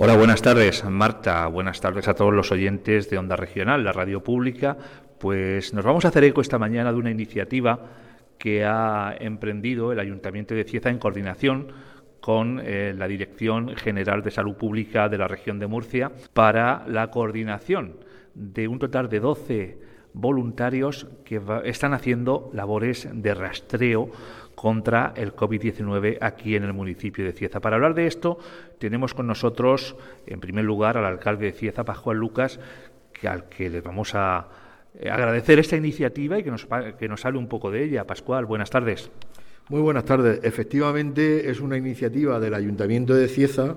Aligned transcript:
Hola, 0.00 0.16
buenas 0.16 0.42
tardes, 0.42 0.84
Marta. 0.84 1.48
Buenas 1.48 1.80
tardes 1.80 2.06
a 2.06 2.14
todos 2.14 2.32
los 2.32 2.52
oyentes 2.52 3.10
de 3.10 3.18
Onda 3.18 3.34
Regional, 3.34 3.82
la 3.82 3.90
radio 3.90 4.22
pública. 4.22 4.76
Pues 5.18 5.74
nos 5.74 5.84
vamos 5.84 6.04
a 6.04 6.08
hacer 6.08 6.22
eco 6.22 6.40
esta 6.40 6.56
mañana 6.56 6.92
de 6.92 6.98
una 7.00 7.10
iniciativa 7.10 7.80
que 8.38 8.64
ha 8.64 9.16
emprendido 9.18 9.90
el 9.90 9.98
Ayuntamiento 9.98 10.54
de 10.54 10.62
Cieza 10.62 10.90
en 10.90 11.00
coordinación 11.00 11.72
con 12.20 12.60
eh, 12.62 12.94
la 12.96 13.08
Dirección 13.08 13.74
General 13.74 14.22
de 14.22 14.30
Salud 14.30 14.54
Pública 14.54 15.08
de 15.08 15.18
la 15.18 15.26
región 15.26 15.58
de 15.58 15.66
Murcia 15.66 16.12
para 16.32 16.84
la 16.86 17.10
coordinación 17.10 17.96
de 18.34 18.68
un 18.68 18.78
total 18.78 19.08
de 19.08 19.18
12 19.18 19.78
voluntarios 20.18 21.06
que 21.24 21.40
están 21.64 21.94
haciendo 21.94 22.50
labores 22.52 23.08
de 23.12 23.34
rastreo 23.34 24.10
contra 24.56 25.12
el 25.16 25.36
COVID-19 25.36 26.18
aquí 26.20 26.56
en 26.56 26.64
el 26.64 26.72
municipio 26.72 27.24
de 27.24 27.32
Cieza. 27.32 27.60
Para 27.60 27.76
hablar 27.76 27.94
de 27.94 28.08
esto, 28.08 28.38
tenemos 28.78 29.14
con 29.14 29.28
nosotros, 29.28 29.94
en 30.26 30.40
primer 30.40 30.64
lugar, 30.64 30.98
al 30.98 31.04
alcalde 31.04 31.46
de 31.46 31.52
Cieza, 31.52 31.84
Pascual 31.84 32.16
Lucas, 32.16 32.58
que, 33.12 33.28
al 33.28 33.48
que 33.48 33.70
le 33.70 33.80
vamos 33.80 34.16
a 34.16 34.48
eh, 34.98 35.08
agradecer 35.08 35.60
esta 35.60 35.76
iniciativa 35.76 36.38
y 36.38 36.42
que 36.42 36.50
nos, 36.50 36.66
que 36.98 37.08
nos 37.08 37.24
hable 37.24 37.38
un 37.38 37.46
poco 37.46 37.70
de 37.70 37.84
ella. 37.84 38.04
Pascual, 38.04 38.46
buenas 38.46 38.70
tardes. 38.70 39.12
Muy 39.68 39.80
buenas 39.80 40.04
tardes. 40.04 40.40
Efectivamente, 40.42 41.48
es 41.48 41.60
una 41.60 41.76
iniciativa 41.76 42.40
del 42.40 42.54
Ayuntamiento 42.54 43.14
de 43.14 43.28
Cieza 43.28 43.76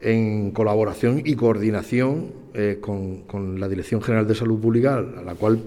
en 0.00 0.50
colaboración 0.52 1.22
y 1.24 1.34
coordinación 1.34 2.32
eh, 2.54 2.78
con, 2.80 3.22
con, 3.22 3.60
la 3.60 3.68
Dirección 3.68 4.02
General 4.02 4.26
de 4.26 4.34
Salud 4.34 4.60
Pública, 4.60 4.96
a 4.96 5.22
la 5.22 5.34
cual 5.34 5.60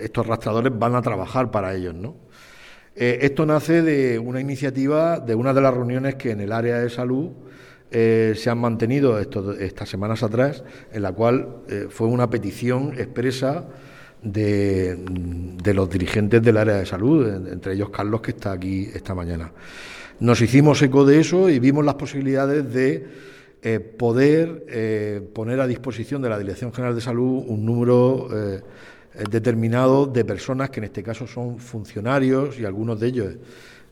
estos 0.00 0.26
rastradores 0.26 0.72
van 0.76 0.94
a 0.94 1.02
trabajar 1.02 1.50
para 1.50 1.74
ellos, 1.74 1.94
¿no? 1.94 2.16
Eh, 2.96 3.18
esto 3.22 3.46
nace 3.46 3.82
de 3.82 4.18
una 4.18 4.40
iniciativa, 4.40 5.20
de 5.20 5.34
una 5.34 5.54
de 5.54 5.60
las 5.60 5.74
reuniones 5.74 6.16
que 6.16 6.32
en 6.32 6.40
el 6.40 6.52
área 6.52 6.78
de 6.80 6.90
salud 6.90 7.30
eh, 7.90 8.34
se 8.36 8.50
han 8.50 8.58
mantenido 8.58 9.18
estas 9.18 9.88
semanas 9.88 10.22
atrás, 10.22 10.64
en 10.92 11.02
la 11.02 11.12
cual 11.12 11.62
fue 11.90 12.08
una 12.08 12.28
petición 12.28 12.94
expresa 12.98 13.68
de, 14.22 15.72
los 15.74 15.90
dirigentes 15.90 16.42
del 16.42 16.56
área 16.56 16.76
de 16.76 16.86
salud, 16.86 17.26
entre 17.50 17.74
ellos 17.74 17.90
Carlos, 17.90 18.20
que 18.20 18.32
está 18.32 18.52
aquí 18.52 18.88
esta 18.92 19.14
mañana. 19.14 19.52
Nos 20.20 20.40
hicimos 20.40 20.82
eco 20.82 21.04
de 21.04 21.20
eso 21.20 21.48
y 21.48 21.58
vimos 21.60 21.84
las 21.84 21.94
posibilidades 21.94 22.72
de 22.72 23.06
poder 23.98 25.30
poner 25.34 25.60
a 25.60 25.66
disposición 25.66 26.22
de 26.22 26.28
la 26.28 26.38
Dirección 26.38 26.72
General 26.72 26.94
de 26.94 27.00
Salud 27.00 27.44
un 27.46 27.66
número 27.66 28.28
eh, 29.18 29.24
determinado 29.28 30.06
de 30.06 30.24
personas 30.24 30.70
que 30.70 30.78
en 30.78 30.84
este 30.84 31.02
caso 31.02 31.26
son 31.26 31.58
funcionarios 31.58 32.58
y 32.60 32.64
algunos 32.64 33.00
de 33.00 33.06
ellos 33.08 33.34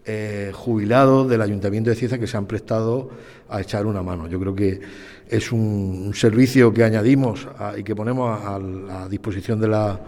eh, 0.05 0.53
jubilados 0.55 1.29
del 1.29 1.43
Ayuntamiento 1.43 1.91
de 1.91 1.97
Cieza 1.97 2.19
que 2.19 2.29
se 2.29 2.37
han 2.37 2.47
prestado 2.47 3.11
a 3.49 3.61
echar 3.61 3.87
una 3.87 4.03
mano. 4.03 4.29
Yo 4.29 4.39
creo 4.39 4.55
que 4.55 4.81
es 5.29 5.51
un, 5.51 6.13
servicio 6.15 6.73
que 6.73 6.85
añadimos 6.85 7.49
y 7.77 7.83
que 7.83 7.97
ponemos 7.97 8.41
a, 8.41 8.61
la 8.61 9.09
disposición 9.09 9.59
de 9.59 9.69
la 9.69 10.01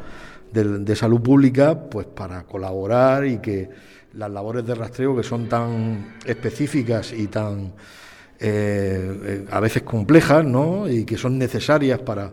de, 0.52 0.94
salud 0.94 1.20
pública 1.20 1.88
pues 1.90 2.06
para 2.06 2.44
colaborar 2.44 3.26
y 3.26 3.38
que 3.38 3.68
las 4.12 4.30
labores 4.30 4.64
de 4.64 4.74
rastreo 4.76 5.16
que 5.16 5.24
son 5.24 5.48
tan 5.48 6.14
específicas 6.24 7.12
y 7.12 7.26
tan 7.26 7.72
eh, 8.40 9.44
a 9.50 9.60
veces 9.60 9.82
complejas 9.82 10.44
¿no? 10.44 10.88
y 10.88 11.04
que 11.04 11.16
son 11.16 11.38
necesarias 11.38 11.98
para 12.00 12.32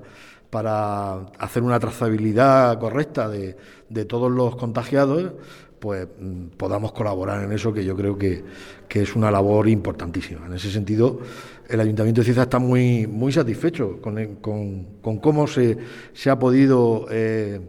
para 0.56 1.16
hacer 1.38 1.64
una 1.64 1.78
trazabilidad 1.82 2.80
correcta 2.80 3.28
de, 3.28 4.06
todos 4.06 4.32
los 4.32 4.56
contagiados, 4.56 5.34
pues 5.80 6.08
mm, 6.18 6.56
podamos 6.56 6.94
colaborar 6.94 7.44
en 7.44 7.52
eso, 7.52 7.74
que 7.74 7.84
yo 7.84 7.94
creo 7.94 8.18
que, 8.18 8.42
es 8.90 9.18
una 9.18 9.30
labor 9.30 9.68
importantísima. 9.68 10.46
En 10.46 10.54
ese 10.54 10.72
sentido, 10.72 11.20
el 11.68 11.82
Ayuntamiento 11.82 12.22
de 12.22 12.26
Cieza 12.26 12.44
está 12.44 12.60
muy, 12.60 13.06
muy 13.06 13.34
satisfecho 13.34 14.00
con, 14.02 14.36
con, 14.36 15.20
cómo 15.20 15.46
se, 15.46 15.78
se, 16.14 16.30
ha 16.30 16.40
podido 16.40 17.06
eh, 17.12 17.60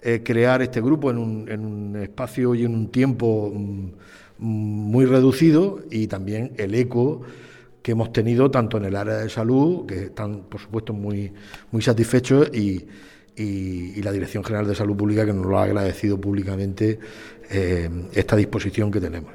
eh, 0.00 0.22
crear 0.24 0.62
este 0.62 0.80
grupo 0.80 1.10
en 1.10 1.18
un, 1.18 1.50
en 1.50 1.66
un, 1.66 1.96
espacio 1.96 2.54
y 2.54 2.64
en 2.64 2.74
un 2.74 2.88
tiempo 2.88 3.52
mm, 3.54 3.90
muy 4.38 5.04
reducido 5.04 5.80
y 5.90 6.06
también 6.06 6.52
el 6.56 6.74
eco 6.74 7.20
que 7.82 7.92
hemos 7.92 8.12
tenido 8.12 8.50
tanto 8.50 8.76
en 8.76 8.84
el 8.84 8.96
área 8.96 9.16
de 9.16 9.28
salud, 9.28 9.86
que 9.86 10.04
están 10.04 10.44
por 10.44 10.60
supuesto 10.60 10.92
muy, 10.92 11.32
muy 11.72 11.82
satisfechos, 11.82 12.48
y, 12.54 12.86
y, 13.36 14.00
la 14.02 14.12
Dirección 14.12 14.44
General 14.44 14.66
de 14.66 14.74
Salud 14.74 14.96
Pública 14.96 15.26
que 15.26 15.32
nos 15.32 15.46
lo 15.46 15.58
ha 15.58 15.64
agradecido 15.64 16.20
públicamente 16.20 16.98
eh, 17.50 17.90
esta 18.12 18.36
disposición 18.36 18.90
que 18.90 19.00
tenemos. 19.00 19.32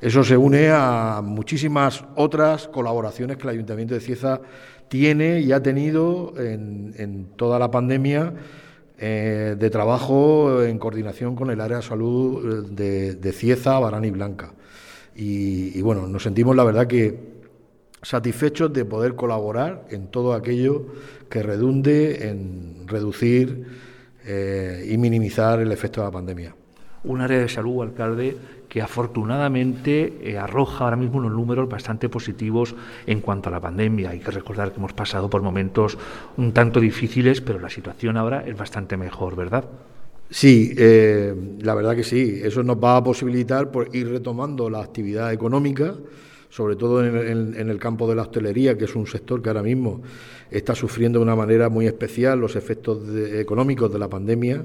Eso 0.00 0.24
se 0.24 0.36
une 0.36 0.70
a 0.70 1.20
muchísimas 1.22 2.04
otras 2.16 2.68
colaboraciones 2.68 3.36
que 3.36 3.42
el 3.42 3.50
Ayuntamiento 3.50 3.94
de 3.94 4.00
Cieza 4.00 4.40
tiene 4.88 5.40
y 5.40 5.52
ha 5.52 5.62
tenido 5.62 6.32
en, 6.38 6.94
en 6.96 7.26
toda 7.36 7.58
la 7.58 7.70
pandemia 7.70 8.32
eh, 8.98 9.56
de 9.58 9.70
trabajo 9.70 10.62
en 10.62 10.78
coordinación 10.78 11.36
con 11.36 11.50
el 11.50 11.60
área 11.60 11.78
de 11.78 11.82
salud 11.82 12.66
de, 12.70 13.14
de 13.14 13.32
Cieza, 13.32 13.78
Barán 13.78 14.04
y 14.04 14.10
Blanca. 14.10 14.54
Y 15.14 15.82
bueno, 15.82 16.06
nos 16.06 16.22
sentimos 16.22 16.56
la 16.56 16.64
verdad 16.64 16.86
que 16.86 17.39
satisfechos 18.02 18.72
de 18.72 18.84
poder 18.84 19.14
colaborar 19.14 19.86
en 19.90 20.08
todo 20.08 20.32
aquello 20.34 20.86
que 21.28 21.42
redunde 21.42 22.28
en 22.28 22.86
reducir 22.86 23.66
eh, 24.24 24.88
y 24.90 24.96
minimizar 24.98 25.60
el 25.60 25.72
efecto 25.72 26.00
de 26.00 26.06
la 26.06 26.10
pandemia. 26.10 26.54
Un 27.04 27.20
área 27.20 27.38
de 27.38 27.48
salud, 27.48 27.82
alcalde, 27.82 28.36
que 28.68 28.82
afortunadamente 28.82 30.18
eh, 30.22 30.38
arroja 30.38 30.84
ahora 30.84 30.96
mismo 30.96 31.18
unos 31.18 31.32
números 31.32 31.68
bastante 31.68 32.08
positivos 32.08 32.74
en 33.06 33.20
cuanto 33.20 33.48
a 33.48 33.52
la 33.52 33.60
pandemia. 33.60 34.10
Hay 34.10 34.20
que 34.20 34.30
recordar 34.30 34.70
que 34.70 34.78
hemos 34.78 34.92
pasado 34.92 35.30
por 35.30 35.42
momentos 35.42 35.98
un 36.36 36.52
tanto 36.52 36.78
difíciles, 36.78 37.40
pero 37.40 37.58
la 37.58 37.70
situación 37.70 38.16
ahora 38.16 38.44
es 38.46 38.56
bastante 38.56 38.96
mejor, 38.96 39.34
¿verdad? 39.34 39.64
Sí, 40.28 40.74
eh, 40.76 41.34
la 41.60 41.74
verdad 41.74 41.96
que 41.96 42.04
sí. 42.04 42.40
Eso 42.42 42.62
nos 42.62 42.76
va 42.76 42.96
a 42.96 43.04
posibilitar 43.04 43.70
por 43.70 43.94
ir 43.94 44.08
retomando 44.08 44.70
la 44.70 44.80
actividad 44.80 45.32
económica 45.32 45.94
sobre 46.50 46.74
todo 46.74 47.04
en, 47.04 47.54
el 47.56 47.78
campo 47.78 48.08
de 48.08 48.16
la 48.16 48.22
hostelería, 48.22 48.76
que 48.76 48.84
es 48.84 48.96
un 48.96 49.06
sector 49.06 49.40
que 49.40 49.48
ahora 49.48 49.62
mismo 49.62 50.02
está 50.50 50.74
sufriendo 50.74 51.20
de 51.20 51.22
una 51.22 51.36
manera 51.36 51.68
muy 51.68 51.86
especial 51.86 52.40
los 52.40 52.56
efectos 52.56 53.02
económicos 53.32 53.90
de 53.92 53.98
la 53.98 54.08
pandemia. 54.08 54.64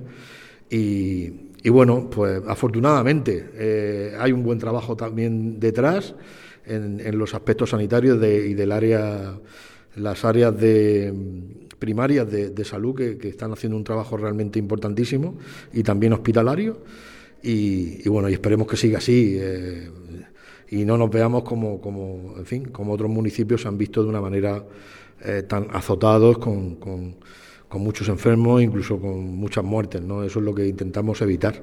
Y, 0.70 1.70
bueno, 1.70 2.10
pues 2.10 2.42
afortunadamente 2.48 3.50
eh, 3.54 4.16
hay 4.20 4.32
un 4.32 4.44
buen 4.44 4.58
trabajo 4.58 4.96
también 4.96 5.60
detrás 5.60 6.16
en, 6.66 7.18
los 7.18 7.36
aspectos 7.36 7.70
sanitarios 7.70 8.18
y 8.18 8.56
del 8.56 8.72
área, 8.72 9.40
las 9.96 10.26
áreas 10.26 10.60
de 10.60 11.14
primarias 11.78 12.30
de, 12.32 12.66
salud 12.66 12.96
que, 12.96 13.30
están 13.30 13.52
haciendo 13.52 13.78
un 13.78 13.84
trabajo 13.84 14.18
realmente 14.18 14.58
importantísimo 14.58 15.38
y 15.72 15.84
también 15.84 16.14
hospitalario. 16.14 16.80
Y, 17.44 18.10
bueno, 18.10 18.28
y 18.28 18.34
esperemos 18.34 18.68
que 18.68 18.76
siga 18.76 18.98
así. 18.98 19.38
Eh, 19.40 19.88
y 20.70 20.86
no 20.86 20.98
nos 20.98 21.10
veamos 21.10 21.44
como, 21.44 22.36
en 22.38 22.46
fin, 22.46 22.66
como 22.66 22.94
otros 22.94 23.10
municipios 23.10 23.62
se 23.62 23.68
han 23.68 23.78
visto 23.78 24.04
de 24.04 24.10
una 24.10 24.22
manera 24.22 24.64
eh, 25.24 25.44
tan 25.44 25.68
azotados 25.72 26.38
con, 26.38 27.16
muchos 27.72 28.08
enfermos, 28.08 28.62
incluso 28.62 29.00
con 29.00 29.36
muchas 29.36 29.64
muertes. 29.64 30.02
¿no? 30.02 30.24
Eso 30.24 30.40
es 30.40 30.46
lo 30.46 30.56
que 30.56 30.66
intentamos 30.66 31.22
evitar. 31.22 31.62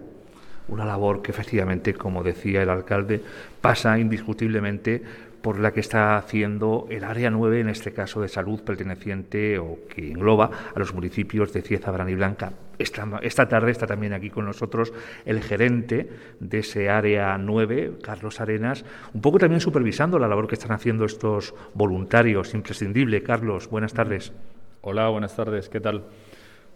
Una 0.68 0.84
labor 0.84 1.22
que 1.22 1.32
efectivamente, 1.32 1.94
como 1.94 2.22
decía 2.22 2.62
el 2.62 2.68
alcalde, 2.68 3.20
pasa 3.60 3.98
indiscutiblemente 3.98 5.02
por 5.40 5.58
la 5.58 5.72
que 5.72 5.80
está 5.80 6.16
haciendo 6.16 6.86
el 6.90 7.04
Área 7.04 7.30
9, 7.30 7.60
en 7.60 7.68
este 7.68 7.92
caso 7.92 8.20
de 8.20 8.28
salud, 8.28 8.60
perteneciente 8.60 9.58
o 9.58 9.78
que 9.88 10.12
engloba 10.12 10.50
a 10.74 10.78
los 10.78 10.94
municipios 10.94 11.52
de 11.52 11.62
Cieza, 11.62 11.90
Brán 11.90 12.08
y 12.08 12.14
Blanca. 12.14 12.52
Esta, 12.78 13.20
esta, 13.22 13.48
tarde 13.48 13.70
está 13.70 13.86
también 13.86 14.12
aquí 14.12 14.30
con 14.30 14.44
nosotros 14.44 14.92
el 15.24 15.42
gerente 15.42 16.08
de 16.40 16.58
ese 16.58 16.88
Área 16.88 17.36
9, 17.38 17.98
Carlos 18.02 18.40
Arenas, 18.40 18.84
un 19.14 19.20
poco 19.20 19.38
también 19.38 19.60
supervisando 19.60 20.18
la 20.18 20.28
labor 20.28 20.48
que 20.48 20.54
están 20.54 20.72
haciendo 20.72 21.04
estos 21.04 21.54
voluntarios. 21.74 22.54
Imprescindible. 22.54 23.22
Carlos, 23.22 23.68
buenas 23.68 23.92
tardes. 23.92 24.32
Hola, 24.80 25.08
buenas 25.08 25.36
tardes. 25.36 25.68
¿Qué 25.68 25.80
tal? 25.80 26.04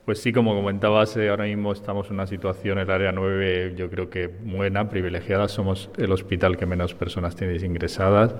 Pues 0.06 0.20
sí, 0.20 0.32
como 0.32 0.54
comentabas, 0.54 1.16
eh, 1.16 1.28
ahora 1.28 1.46
mismo 1.46 1.72
estamos 1.72 2.06
en 2.06 2.14
una 2.14 2.28
situación, 2.28 2.78
el 2.78 2.88
área 2.88 3.10
9, 3.10 3.74
yo 3.76 3.90
creo 3.90 4.08
que 4.08 4.28
buena, 4.28 4.88
privilegiada. 4.88 5.48
Somos 5.48 5.90
el 5.96 6.12
hospital 6.12 6.56
que 6.56 6.64
menos 6.64 6.94
personas 6.94 7.34
tiene 7.34 7.56
ingresadas. 7.56 8.36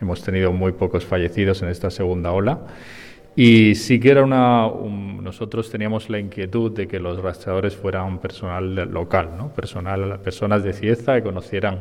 Hemos 0.00 0.22
tenido 0.22 0.52
muy 0.52 0.70
pocos 0.70 1.04
fallecidos 1.04 1.62
en 1.62 1.68
esta 1.68 1.90
segunda 1.90 2.30
ola. 2.30 2.60
Y 3.42 3.74
sí 3.74 3.98
que 3.98 4.10
era 4.10 4.22
una. 4.22 4.70
nosotros 5.22 5.70
teníamos 5.70 6.10
la 6.10 6.18
inquietud 6.18 6.72
de 6.72 6.86
que 6.86 7.00
los 7.00 7.22
rastreadores 7.22 7.74
fueran 7.74 8.18
personal 8.18 8.74
local, 8.92 9.30
¿no? 9.38 9.48
Personal, 9.54 10.20
personas 10.20 10.62
de 10.62 10.74
Cieza 10.74 11.14
que 11.14 11.22
conocieran 11.22 11.80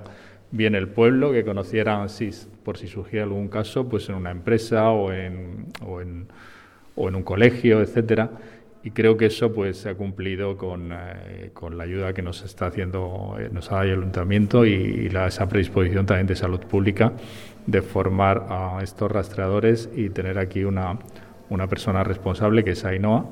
bien 0.52 0.74
el 0.74 0.88
pueblo, 0.88 1.34
que 1.34 1.44
conocieran, 1.44 2.08
si, 2.08 2.30
por 2.64 2.78
si 2.78 2.88
surgía 2.88 3.24
algún 3.24 3.50
caso, 3.50 3.90
pues 3.90 4.08
en 4.08 4.16
una 4.16 4.32
empresa 4.32 4.90
o 4.92 5.12
en, 5.12 5.66
o 5.86 6.00
en, 6.00 6.28
o 6.96 7.10
en 7.10 7.16
un 7.16 7.24
colegio, 7.24 7.82
etcétera 7.82 8.30
y 8.82 8.92
creo 8.92 9.18
que 9.18 9.26
eso 9.26 9.52
pues 9.54 9.80
se 9.80 9.90
ha 9.90 9.96
cumplido 9.96 10.56
con, 10.56 10.94
eh, 10.94 11.50
con 11.54 11.78
la 11.78 11.84
ayuda 11.84 12.14
que 12.14 12.22
nos 12.22 12.44
está 12.44 12.68
haciendo 12.68 13.36
eh, 13.38 13.50
nos 13.52 13.70
ha 13.74 13.76
dado 13.76 13.88
el 13.88 14.00
ayuntamiento 14.00 14.66
y, 14.66 15.10
la, 15.10 15.28
esa 15.28 15.50
predisposición 15.50 16.06
también 16.06 16.28
de 16.28 16.38
salud 16.38 16.62
pública 16.62 17.12
de 17.66 17.82
formar 17.82 18.46
a 18.48 18.80
estos 18.82 19.12
rastreadores 19.12 19.90
y 19.94 20.10
tener 20.12 20.40
aquí 20.40 20.64
una, 20.64 20.98
una 21.50 21.68
persona 21.68 22.04
responsable 22.04 22.63
que 22.63 22.72
es 22.72 22.86
Ainhoa 22.86 23.25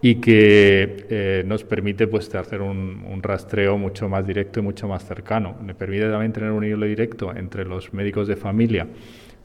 y 0.00 0.16
que 0.16 1.06
eh, 1.08 1.44
nos 1.46 1.62
permite 1.62 2.08
pues, 2.08 2.34
hacer 2.34 2.60
un, 2.60 3.20
rastreo 3.22 3.78
mucho 3.78 4.08
más 4.08 4.26
directo 4.26 4.58
y 4.58 4.62
mucho 4.62 4.88
más 4.88 5.04
cercano. 5.04 5.54
Me 5.62 5.74
permite 5.74 6.10
también 6.10 6.32
tener 6.32 6.50
un 6.50 6.64
hilo 6.64 6.84
directo 6.84 7.32
entre 7.34 7.64
los 7.64 7.94
médicos 7.94 8.26
de 8.26 8.34
familia 8.34 8.88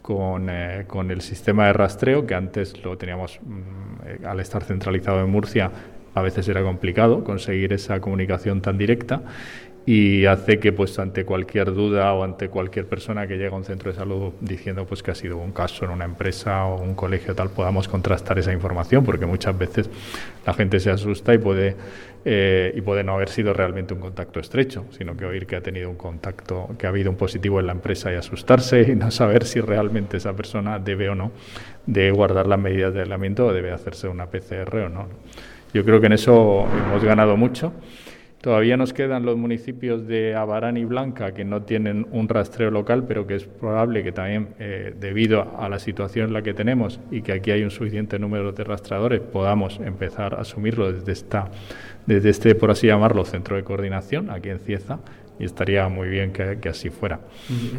con, 0.02 0.48
eh, 0.50 0.86
con 0.88 1.12
el 1.12 1.22
sistema 1.22 1.68
de 1.68 1.74
rastreo, 1.74 2.26
que 2.26 2.34
antes 2.34 2.84
lo 2.84 2.98
teníamos, 2.98 3.40
mm, 3.44 4.26
al 4.26 4.40
estar 4.40 4.64
centralizado 4.64 5.22
en 5.22 5.30
Murcia, 5.30 5.72
a 6.16 6.22
veces 6.24 6.48
era 6.48 6.64
complicado 6.64 7.24
conseguir 7.24 7.74
esa 7.74 8.02
comunicación 8.02 8.60
tan 8.60 8.80
directa 8.80 9.22
y 9.90 10.26
hace 10.26 10.60
que 10.60 10.74
pues 10.74 11.00
ante 11.00 11.24
cualquier 11.24 11.74
duda 11.74 12.14
o 12.14 12.26
ante 12.26 12.50
cualquier 12.50 12.88
persona 12.88 13.26
que 13.26 13.38
llega 13.38 13.56
a 13.56 13.58
un 13.58 13.64
centro 13.64 13.90
de 13.90 13.98
salud 13.98 14.34
diciendo 14.42 14.86
pues 14.86 15.02
que 15.02 15.12
ha 15.12 15.16
sido 15.16 15.38
un 15.38 15.54
caso 15.54 15.86
en 15.86 15.92
una 15.92 16.04
empresa 16.04 16.66
o 16.66 16.82
un 16.82 16.94
colegio 16.94 17.34
tal 17.34 17.52
podamos 17.52 17.88
contrastar 17.88 18.38
esa 18.38 18.52
información 18.52 19.06
porque 19.06 19.26
muchas 19.26 19.58
veces 19.58 19.90
la 20.46 20.54
gente 20.54 20.82
se 20.82 20.92
asusta 20.92 21.34
y 21.34 21.38
puede 21.38 21.78
eh, 22.26 22.74
y 22.76 22.82
puede 22.82 23.06
no 23.06 23.14
haber 23.14 23.30
sido 23.30 23.54
realmente 23.54 23.94
un 23.94 24.02
contacto 24.02 24.42
estrecho 24.42 24.84
sino 24.92 25.16
que 25.16 25.24
oír 25.24 25.48
que 25.48 25.56
ha 25.56 25.62
tenido 25.62 25.90
un 25.90 25.96
contacto 25.96 26.76
que 26.78 26.86
ha 26.86 26.90
habido 26.90 27.10
un 27.10 27.16
positivo 27.16 27.62
en 27.62 27.68
la 27.68 27.72
empresa 27.72 28.12
y 28.12 28.16
asustarse 28.16 28.82
y 28.82 28.94
no 28.94 29.10
saber 29.10 29.46
si 29.46 29.62
realmente 29.62 30.18
esa 30.18 30.36
persona 30.36 30.80
debe 30.80 31.08
o 31.08 31.16
no 31.16 31.32
de 31.86 32.12
guardar 32.12 32.46
las 32.46 32.60
medidas 32.60 32.94
de 32.94 33.04
aislamiento 33.04 33.46
o 33.46 33.54
debe 33.54 33.72
hacerse 33.72 34.10
una 34.10 34.26
PCR 34.26 34.76
o 34.80 34.90
no. 34.90 35.08
Yo 35.74 35.86
creo 35.86 36.02
que 36.02 36.08
en 36.08 36.14
eso 36.14 36.68
hemos 36.86 37.02
ganado 37.02 37.38
mucho 37.38 37.72
Todavía 38.42 38.78
nos 38.78 38.94
quedan 38.94 39.26
los 39.26 39.36
municipios 39.36 40.06
de 40.08 40.36
Abarán 40.36 40.78
y 40.78 40.86
Blanca 40.86 41.34
que 41.34 41.44
no 41.44 41.64
tienen 41.64 42.06
un 42.12 42.30
rastreo 42.30 42.70
local, 42.70 43.06
pero 43.08 43.26
que 43.26 43.36
es 43.36 43.46
probable 43.46 44.04
que 44.04 44.12
también, 44.12 44.50
eh, 44.60 44.94
debido 45.00 45.58
a 45.60 45.68
la 45.70 45.80
situación 45.80 46.28
en 46.28 46.34
la 46.34 46.44
que 46.44 46.54
tenemos 46.54 47.00
y 47.10 47.24
que 47.24 47.34
aquí 47.34 47.50
hay 47.50 47.64
un 47.64 47.72
suficiente 47.72 48.20
número 48.20 48.52
de 48.52 48.64
rastreadores, 48.64 49.22
podamos 49.22 49.80
empezar 49.80 50.36
a 50.36 50.42
asumirlo 50.42 50.92
desde, 50.92 51.14
esta, 51.14 51.50
desde 52.06 52.30
este, 52.30 52.54
por 52.54 52.70
así 52.70 52.86
llamarlo, 52.86 53.26
centro 53.26 53.56
de 53.56 53.64
coordinación 53.64 54.30
aquí 54.30 54.50
en 54.50 54.60
Cieza 54.60 55.00
y 55.40 55.46
estaría 55.46 55.90
muy 55.90 56.08
bien 56.08 56.32
que, 56.32 56.60
que 56.62 56.70
así 56.70 56.92
fuera. 56.92 57.20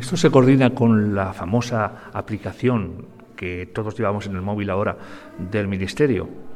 Esto 0.01 0.17
se 0.17 0.29
coordina 0.29 0.71
con 0.71 1.15
la 1.15 1.33
famosa 1.33 2.11
aplicación 2.13 3.07
que 3.37 3.71
todos 3.73 3.97
llevamos 3.97 4.27
en 4.27 4.35
el 4.35 4.43
móvil 4.43 4.71
ahora 4.71 4.97
del 5.39 5.69
Ministerio. 5.69 6.48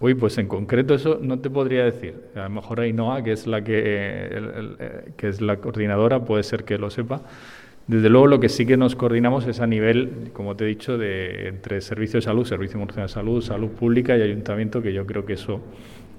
Uy, 0.00 0.14
pues 0.14 0.38
en 0.38 0.48
concreto 0.48 0.94
eso 0.94 1.18
no 1.20 1.40
te 1.40 1.50
podría 1.50 1.84
decir. 1.84 2.14
A 2.34 2.44
lo 2.44 2.50
mejor 2.50 2.80
Ainhoa, 2.80 3.22
que 3.22 3.32
es 3.32 3.46
la 3.46 3.62
que, 3.62 3.82
eh, 3.84 5.12
que 5.16 5.28
es 5.28 5.42
la 5.42 5.58
coordinadora, 5.58 6.24
puede 6.24 6.42
ser 6.42 6.64
que 6.64 6.78
lo 6.78 6.90
sepa. 6.90 7.20
Desde 7.86 8.08
luego 8.08 8.26
lo 8.26 8.40
que 8.40 8.48
sí 8.48 8.64
que 8.64 8.76
nos 8.76 8.96
coordinamos 8.96 9.46
es 9.46 9.60
a 9.60 9.66
nivel, 9.66 10.30
como 10.32 10.56
te 10.56 10.64
he 10.64 10.68
dicho, 10.68 10.96
de 10.96 11.48
entre 11.48 11.80
Servicio 11.82 12.18
de 12.18 12.22
Salud, 12.22 12.46
Servicio 12.46 12.78
Murciano 12.78 13.08
de 13.08 13.12
Salud, 13.12 13.42
Salud 13.42 13.68
Pública 13.70 14.16
y 14.16 14.22
Ayuntamiento, 14.22 14.80
que 14.80 14.92
yo 14.92 15.04
creo 15.04 15.26
que 15.26 15.34
eso 15.34 15.60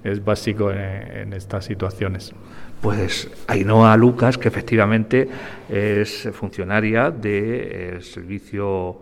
es 0.04 0.24
básico 0.24 0.70
en, 0.70 1.32
estas 1.32 1.64
situaciones. 1.64 2.34
Pues 2.80 3.30
Ainhoa 3.48 3.96
Lucas, 3.96 4.38
que 4.38 4.48
efectivamente 4.48 5.28
es 5.68 6.28
funcionaria 6.32 7.10
del 7.10 8.02
Servicio 8.02 9.00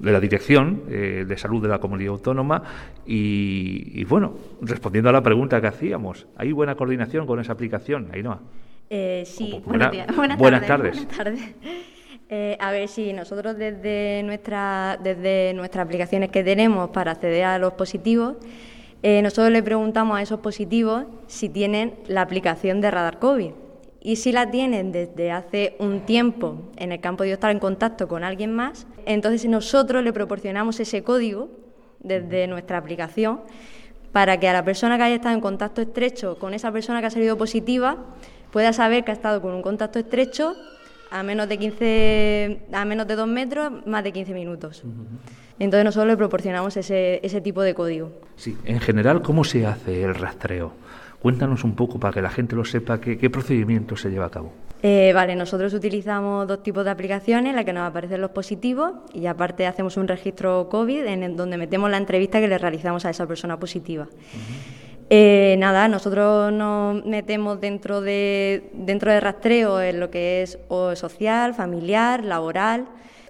de 0.00 0.12
la 0.12 0.20
Dirección 0.20 0.82
eh, 0.88 1.24
de 1.28 1.36
Salud 1.38 1.62
de 1.62 1.68
la 1.68 1.78
Comunidad 1.78 2.12
Autónoma 2.12 2.62
y, 3.06 4.02
bueno, 4.04 4.34
respondiendo 4.62 5.10
a 5.10 5.12
la 5.12 5.22
pregunta 5.22 5.60
que 5.60 5.66
hacíamos, 5.66 6.26
¿hay 6.36 6.52
buena 6.52 6.74
coordinación 6.74 7.26
con 7.26 7.38
esa 7.40 7.52
aplicación, 7.52 8.08
Ainhoa? 8.12 8.40
Eh, 8.88 9.22
sí, 9.26 9.62
buenas, 9.64 9.92
tardes. 9.92 10.36
Buenas 10.36 10.66
tardes. 10.66 11.54
Eh, 12.32 12.56
a 12.60 12.70
ver, 12.70 12.86
si 12.86 13.12
nosotros 13.12 13.58
desde, 13.58 14.22
nuestra, 14.22 14.96
desde 15.02 15.52
nuestras 15.52 15.84
aplicaciones 15.84 16.30
que 16.30 16.44
tenemos 16.44 16.90
para 16.90 17.10
acceder 17.10 17.42
a 17.42 17.58
los 17.58 17.72
positivos, 17.72 18.36
eh, 19.02 19.20
nosotros 19.20 19.50
le 19.50 19.64
preguntamos 19.64 20.16
a 20.16 20.22
esos 20.22 20.38
positivos 20.38 21.06
si 21.26 21.48
tienen 21.48 21.94
la 22.06 22.22
aplicación 22.22 22.80
de 22.80 22.92
Radar 22.92 23.18
COVID. 23.18 23.50
Y 24.00 24.16
si 24.16 24.32
la 24.32 24.50
tienen 24.50 24.92
desde 24.92 25.30
hace 25.30 25.76
un 25.78 26.00
tiempo 26.00 26.70
en 26.76 26.92
el 26.92 27.00
campo 27.00 27.22
de 27.22 27.32
estar 27.32 27.50
en 27.50 27.58
contacto 27.58 28.08
con 28.08 28.24
alguien 28.24 28.52
más, 28.52 28.86
entonces 29.04 29.48
nosotros 29.48 30.02
le 30.02 30.12
proporcionamos 30.12 30.80
ese 30.80 31.02
código 31.02 31.50
desde 31.98 32.46
nuestra 32.46 32.78
aplicación 32.78 33.40
para 34.12 34.40
que 34.40 34.48
a 34.48 34.52
la 34.52 34.64
persona 34.64 34.96
que 34.96 35.04
haya 35.04 35.14
estado 35.16 35.34
en 35.34 35.40
contacto 35.40 35.82
estrecho 35.82 36.38
con 36.38 36.54
esa 36.54 36.72
persona 36.72 37.00
que 37.00 37.06
ha 37.06 37.10
salido 37.10 37.36
positiva 37.36 37.98
pueda 38.50 38.72
saber 38.72 39.04
que 39.04 39.10
ha 39.10 39.14
estado 39.14 39.40
con 39.42 39.52
un 39.52 39.62
contacto 39.62 39.98
estrecho 39.98 40.56
a 41.10 41.22
menos 41.22 41.48
de 41.48 41.58
15, 41.58 42.60
a 42.72 42.84
menos 42.84 43.06
de 43.06 43.16
2 43.16 43.28
metros, 43.28 43.86
más 43.86 44.04
de 44.04 44.12
15 44.12 44.32
minutos. 44.32 44.82
Entonces 45.58 45.84
nosotros 45.84 46.08
le 46.08 46.16
proporcionamos 46.16 46.76
ese, 46.76 47.20
ese 47.22 47.40
tipo 47.40 47.62
de 47.62 47.74
código. 47.74 48.12
Sí, 48.36 48.56
en 48.64 48.80
general, 48.80 49.20
¿cómo 49.20 49.44
se 49.44 49.66
hace 49.66 50.04
el 50.04 50.14
rastreo? 50.14 50.72
Cuéntanos 51.20 51.64
un 51.64 51.74
poco 51.74 52.00
para 52.00 52.14
que 52.14 52.22
la 52.22 52.30
gente 52.30 52.56
lo 52.56 52.64
sepa 52.64 52.98
qué, 52.98 53.30
procedimiento 53.30 53.94
se 53.94 54.08
lleva 54.08 54.26
a 54.26 54.30
cabo. 54.30 54.52
Eh, 54.82 55.12
vale, 55.14 55.36
nosotros 55.36 55.74
utilizamos 55.74 56.48
dos 56.48 56.62
tipos 56.62 56.82
de 56.82 56.90
aplicaciones, 56.90 57.54
la 57.54 57.62
que 57.62 57.74
nos 57.74 57.86
aparecen 57.86 58.22
los 58.22 58.30
positivos 58.30 58.92
y 59.12 59.26
aparte 59.26 59.66
hacemos 59.66 59.98
un 59.98 60.08
registro 60.08 60.68
COVID 60.70 61.04
en 61.04 61.36
donde 61.36 61.58
metemos 61.58 61.90
la 61.90 61.98
entrevista 61.98 62.40
que 62.40 62.48
le 62.48 62.56
realizamos 62.56 63.04
a 63.04 63.10
esa 63.10 63.26
persona 63.26 63.58
positiva. 63.60 64.08
Eh, 65.10 65.56
nada, 65.58 65.88
nosotros 65.88 66.52
nos 66.52 67.04
metemos 67.04 67.60
dentro 67.60 68.00
de, 68.00 68.70
dentro 68.72 69.12
de 69.12 69.20
rastreo 69.20 69.82
en 69.82 70.00
lo 70.00 70.10
que 70.10 70.42
es 70.42 70.58
social, 70.94 71.52
familiar, 71.52 72.24
laboral. 72.24 72.86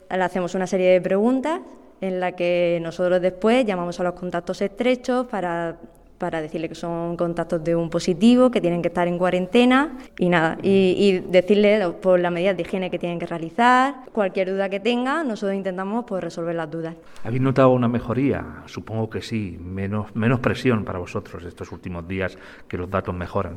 Le 0.08 0.22
hacemos 0.22 0.54
una 0.54 0.68
serie 0.68 0.90
de 0.90 1.00
preguntas 1.00 1.60
en 2.00 2.20
la 2.20 2.32
que 2.32 2.78
nosotros 2.82 3.20
después 3.20 3.64
llamamos 3.66 3.98
a 3.98 4.04
los 4.04 4.12
contactos 4.12 4.62
estrechos 4.62 5.26
para 5.26 5.76
para 6.20 6.42
decirle 6.42 6.68
que 6.68 6.74
son 6.74 7.16
contactos 7.16 7.64
de 7.64 7.74
un 7.74 7.88
positivo, 7.88 8.50
que 8.50 8.60
tienen 8.60 8.82
que 8.82 8.88
estar 8.88 9.08
en 9.08 9.16
cuarentena 9.16 9.96
y 10.18 10.28
nada, 10.28 10.58
y, 10.62 11.20
decirle 11.20 11.88
por 12.02 12.20
las 12.20 12.30
medidas 12.30 12.54
de 12.58 12.62
higiene 12.62 12.90
que 12.90 12.98
tienen 12.98 13.18
que 13.18 13.24
realizar, 13.24 13.94
cualquier 14.12 14.50
duda 14.50 14.68
que 14.68 14.80
tenga, 14.80 15.24
nosotros 15.24 15.56
intentamos 15.56 16.04
pues, 16.06 16.22
resolver 16.22 16.54
las 16.54 16.70
dudas. 16.70 16.94
¿Habéis 17.24 17.40
notado 17.40 17.70
una 17.70 17.88
mejoría? 17.88 18.44
Supongo 18.66 19.08
que 19.08 19.22
sí, 19.22 19.56
menos, 19.58 20.14
menos 20.14 20.40
presión 20.40 20.84
para 20.84 20.98
vosotros 20.98 21.42
estos 21.44 21.72
últimos 21.72 22.06
días 22.06 22.36
que 22.68 22.76
los 22.76 22.90
datos 22.90 23.14
mejoran. 23.14 23.56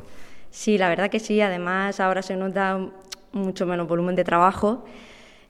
Sí, 0.50 0.78
la 0.78 0.88
verdad 0.88 1.10
que 1.10 1.20
sí, 1.20 1.42
además 1.42 2.00
ahora 2.00 2.22
se 2.22 2.34
nota 2.34 2.80
mucho 3.32 3.66
menos 3.66 3.86
volumen 3.86 4.16
de 4.16 4.24
trabajo, 4.24 4.86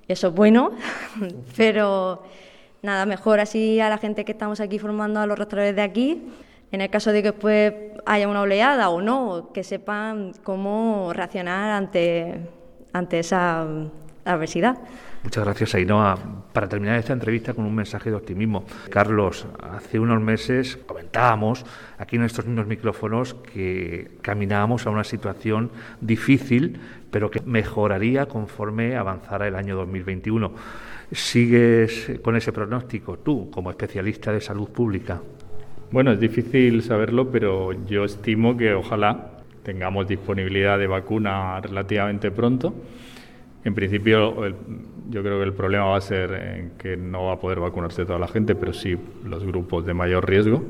eso 0.08 0.28
es 0.28 0.34
bueno, 0.34 0.72
pero 1.56 2.24
nada, 2.82 3.06
mejor 3.06 3.38
así 3.38 3.78
a 3.78 3.88
la 3.88 3.98
gente 3.98 4.24
que 4.24 4.32
estamos 4.32 4.58
aquí 4.58 4.80
formando 4.80 5.20
a 5.20 5.26
los 5.26 5.38
restauradores 5.38 5.76
de 5.76 5.82
aquí, 5.82 6.22
en 6.74 6.80
el 6.80 6.90
caso 6.90 7.12
de 7.12 7.22
que 7.22 7.30
después 7.30 7.72
haya 8.04 8.28
una 8.28 8.40
oleada 8.42 8.88
o 8.90 9.00
no, 9.00 9.50
que 9.54 9.62
sepan 9.62 10.32
cómo 10.42 11.12
reaccionar 11.12 11.70
ante, 11.70 12.40
ante 12.92 13.20
esa 13.20 13.66
adversidad. 14.24 14.78
Muchas 15.22 15.44
gracias, 15.44 15.74
Ainhoa. 15.74 16.18
Para 16.52 16.68
terminar 16.68 16.98
esta 16.98 17.12
entrevista 17.12 17.54
con 17.54 17.64
un 17.64 17.74
mensaje 17.74 18.10
de 18.10 18.16
optimismo. 18.16 18.64
Carlos, 18.90 19.46
hace 19.62 19.98
unos 19.98 20.20
meses 20.20 20.76
comentábamos 20.76 21.64
aquí 21.96 22.16
en 22.16 22.24
estos 22.24 22.44
mismos 22.44 22.66
micrófonos 22.66 23.34
que 23.34 24.18
caminábamos 24.20 24.86
a 24.86 24.90
una 24.90 25.04
situación 25.04 25.70
difícil, 26.00 26.80
pero 27.10 27.30
que 27.30 27.40
mejoraría 27.40 28.26
conforme 28.26 28.96
avanzara 28.96 29.48
el 29.48 29.54
año 29.54 29.76
2021. 29.76 30.52
¿Sigues 31.12 32.20
con 32.22 32.36
ese 32.36 32.52
pronóstico 32.52 33.18
tú, 33.18 33.50
como 33.50 33.70
especialista 33.70 34.32
de 34.32 34.40
salud 34.40 34.68
pública? 34.68 35.20
Bueno, 35.94 36.10
es 36.10 36.18
difícil 36.18 36.82
saberlo, 36.82 37.30
pero 37.30 37.70
yo 37.86 38.04
estimo 38.04 38.56
que 38.56 38.74
ojalá 38.74 39.28
tengamos 39.62 40.08
disponibilidad 40.08 40.76
de 40.76 40.88
vacuna 40.88 41.60
relativamente 41.60 42.32
pronto. 42.32 42.74
En 43.62 43.76
principio, 43.76 44.34
yo 45.08 45.22
creo 45.22 45.38
que 45.38 45.44
el 45.44 45.52
problema 45.52 45.84
va 45.84 45.98
a 45.98 46.00
ser 46.00 46.32
en 46.32 46.70
que 46.70 46.96
no 46.96 47.26
va 47.26 47.34
a 47.34 47.38
poder 47.38 47.60
vacunarse 47.60 48.04
toda 48.04 48.18
la 48.18 48.26
gente, 48.26 48.56
pero 48.56 48.72
sí 48.72 48.98
los 49.24 49.44
grupos 49.44 49.86
de 49.86 49.94
mayor 49.94 50.28
riesgo. 50.28 50.64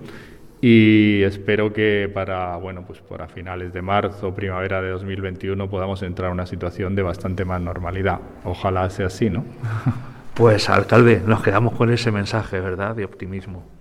Y 0.61 1.23
espero 1.23 1.73
que 1.73 2.11
para, 2.13 2.59
bueno, 2.59 2.85
pues 2.87 3.01
para 3.01 3.27
finales 3.27 3.73
de 3.73 3.81
marzo, 3.81 4.35
primavera 4.35 4.83
de 4.83 4.91
2021 4.91 5.71
podamos 5.71 6.03
entrar 6.03 6.29
en 6.29 6.35
una 6.35 6.45
situación 6.45 6.95
de 6.95 7.03
bastante 7.03 7.47
más 7.47 7.63
normalidad. 7.63 8.21
Ojalá 8.45 8.91
sea 8.91 9.07
así, 9.07 9.31
¿no? 9.31 9.43
Pues, 10.35 10.69
alcalde, 10.69 11.23
nos 11.25 11.43
quedamos 11.43 11.75
con 11.75 11.93
ese 11.93 12.11
mensaje, 12.11 12.59
¿verdad?, 12.59 12.97
de 12.97 13.05
optimismo. 13.05 13.74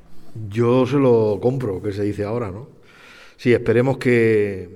Yo 0.50 0.86
se 0.86 0.98
lo 0.98 1.40
compro, 1.42 1.82
que 1.82 1.92
se 1.92 2.04
dice 2.04 2.24
ahora, 2.24 2.52
¿no? 2.52 2.68
Sí, 3.38 3.54
esperemos 3.54 3.98
que, 3.98 4.70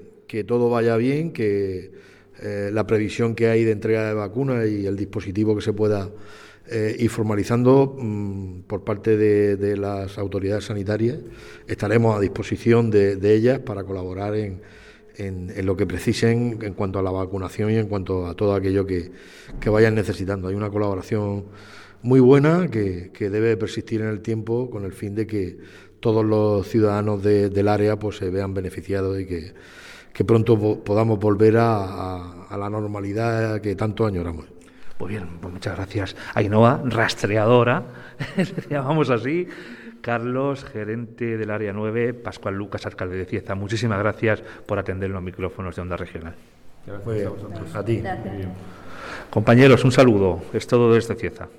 todo 0.48 0.70
vaya 0.70 0.98
bien, 0.98 1.32
que 1.32 1.92
eh, 2.42 2.70
la 2.72 2.86
previsión 2.86 3.34
que 3.34 3.48
hay 3.48 3.64
de 3.64 3.72
entrega 3.72 4.08
de 4.08 4.14
vacunas 4.14 4.68
y 4.68 4.86
el 4.86 4.96
dispositivo 4.96 5.56
que 5.56 5.62
se 5.62 5.74
pueda 5.74 6.10
eh, 6.70 6.96
ir 7.00 7.10
formalizando 7.10 7.96
mm, 7.98 8.62
por 8.68 8.84
parte 8.84 9.16
de, 9.16 9.78
las 9.78 10.18
autoridades 10.18 10.66
sanitarias, 10.66 11.18
estaremos 11.68 12.18
a 12.18 12.20
disposición 12.20 12.92
de, 12.92 13.18
ellas 13.34 13.60
para 13.60 13.84
colaborar 13.84 14.36
en, 14.36 14.62
en, 15.18 15.66
lo 15.66 15.78
que 15.78 15.86
precisen 15.86 16.60
en 16.62 16.74
cuanto 16.74 17.00
a 17.00 17.02
la 17.02 17.12
vacunación 17.12 17.72
y 17.72 17.78
en 17.78 17.88
cuanto 17.88 18.28
a 18.28 18.36
todo 18.36 18.54
aquello 18.54 18.86
que, 18.86 19.12
vayan 19.66 19.96
necesitando. 19.96 20.48
Hay 20.48 20.56
una 20.56 20.70
colaboración 20.70 21.46
muy 22.08 22.22
buena 22.22 22.70
que, 22.70 23.12
debe 23.20 23.58
persistir 23.58 24.02
en 24.02 24.08
el 24.08 24.22
tiempo 24.22 24.70
con 24.70 24.86
el 24.86 24.94
fin 24.94 25.14
de 25.14 25.28
que 25.28 25.58
todos 26.00 26.24
los 26.24 26.66
ciudadanos 26.66 27.22
del 27.22 27.68
área 27.68 28.00
pues 28.00 28.16
se 28.16 28.30
vean 28.30 28.54
beneficiados 28.54 29.20
y 29.20 29.26
que, 29.26 30.24
pronto 30.26 30.84
podamos 30.84 31.20
volver 31.20 31.58
a, 31.60 32.48
la 32.58 32.70
normalidad 32.70 33.60
que 33.60 33.76
tanto 33.76 34.06
añoramos. 34.06 34.46
Muy 35.00 35.10
bien, 35.10 35.28
pues 35.42 35.54
muchas 35.54 35.76
gracias. 35.76 36.16
Ainhoa, 36.34 36.82
rastreadora, 36.86 37.84
llamamos 38.70 39.10
así. 39.10 39.48
Carlos, 40.02 40.64
gerente 40.64 41.38
del 41.38 41.52
área 41.52 41.74
9, 41.74 42.14
Pascual 42.14 42.56
Lucas, 42.56 42.86
alcalde 42.86 43.18
de 43.18 43.26
Cieza. 43.26 43.56
Muchísimas 43.56 44.00
gracias 44.00 44.42
por 44.66 44.80
atender 44.80 45.10
los 45.10 45.22
micrófonos 45.22 45.76
de 45.76 45.82
Onda 45.82 45.98
Regional. 45.98 46.36
Gracias 46.86 47.76
a, 47.76 47.80
a 47.80 47.84
ti. 47.86 48.02
Compañeros, 49.30 49.84
un 49.84 49.92
saludo. 49.92 50.42
Es 50.54 50.66
todo 50.66 50.94
desde 50.94 51.16
Cieza. 51.16 51.50